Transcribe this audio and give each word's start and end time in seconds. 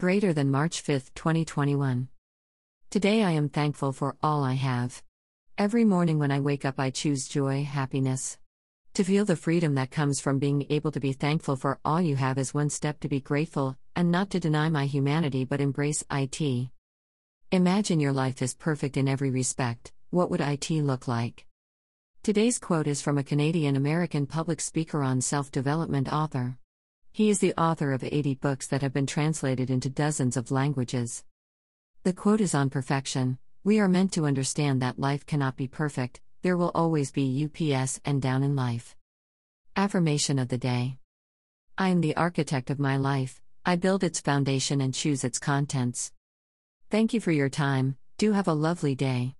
greater 0.00 0.32
than 0.32 0.50
March 0.50 0.80
5, 0.80 1.12
2021. 1.14 2.08
Today 2.88 3.22
I 3.22 3.32
am 3.32 3.50
thankful 3.50 3.92
for 3.92 4.16
all 4.22 4.42
I 4.42 4.54
have. 4.54 5.02
Every 5.58 5.84
morning 5.84 6.18
when 6.18 6.30
I 6.30 6.40
wake 6.40 6.64
up, 6.64 6.80
I 6.80 6.88
choose 6.88 7.28
joy, 7.28 7.64
happiness. 7.64 8.38
To 8.94 9.04
feel 9.04 9.26
the 9.26 9.36
freedom 9.36 9.74
that 9.74 9.90
comes 9.90 10.18
from 10.18 10.38
being 10.38 10.64
able 10.70 10.90
to 10.92 11.00
be 11.00 11.12
thankful 11.12 11.54
for 11.54 11.80
all 11.84 12.00
you 12.00 12.16
have 12.16 12.38
is 12.38 12.54
one 12.54 12.70
step 12.70 13.00
to 13.00 13.10
be 13.10 13.20
grateful, 13.20 13.76
and 13.94 14.10
not 14.10 14.30
to 14.30 14.40
deny 14.40 14.70
my 14.70 14.86
humanity 14.86 15.44
but 15.44 15.60
embrace 15.60 16.02
IT. 16.10 16.70
Imagine 17.52 18.00
your 18.00 18.14
life 18.14 18.40
is 18.40 18.54
perfect 18.54 18.96
in 18.96 19.06
every 19.06 19.30
respect, 19.30 19.92
what 20.08 20.30
would 20.30 20.40
IT 20.40 20.70
look 20.70 21.08
like? 21.08 21.44
Today's 22.22 22.58
quote 22.58 22.86
is 22.86 23.02
from 23.02 23.18
a 23.18 23.22
Canadian 23.22 23.76
American 23.76 24.24
public 24.24 24.62
speaker 24.62 25.02
on 25.02 25.20
self 25.20 25.52
development 25.52 26.10
author. 26.10 26.56
He 27.20 27.28
is 27.28 27.40
the 27.40 27.52
author 27.60 27.92
of 27.92 28.02
80 28.02 28.36
books 28.36 28.66
that 28.68 28.80
have 28.80 28.94
been 28.94 29.04
translated 29.04 29.68
into 29.68 29.90
dozens 29.90 30.38
of 30.38 30.50
languages. 30.50 31.22
The 32.02 32.14
quote 32.14 32.40
is 32.40 32.54
on 32.54 32.70
perfection. 32.70 33.36
We 33.62 33.78
are 33.78 33.88
meant 33.88 34.14
to 34.14 34.24
understand 34.24 34.80
that 34.80 34.98
life 34.98 35.26
cannot 35.26 35.54
be 35.54 35.68
perfect, 35.68 36.22
there 36.40 36.56
will 36.56 36.70
always 36.74 37.10
be 37.10 37.44
UPS 37.44 38.00
and 38.06 38.22
down 38.22 38.42
in 38.42 38.56
life. 38.56 38.96
Affirmation 39.76 40.38
of 40.38 40.48
the 40.48 40.56
day 40.56 40.96
I 41.76 41.90
am 41.90 42.00
the 42.00 42.16
architect 42.16 42.70
of 42.70 42.80
my 42.80 42.96
life, 42.96 43.42
I 43.66 43.76
build 43.76 44.02
its 44.02 44.22
foundation 44.22 44.80
and 44.80 44.94
choose 44.94 45.22
its 45.22 45.38
contents. 45.38 46.12
Thank 46.88 47.12
you 47.12 47.20
for 47.20 47.32
your 47.32 47.50
time, 47.50 47.98
do 48.16 48.32
have 48.32 48.48
a 48.48 48.54
lovely 48.54 48.94
day. 48.94 49.34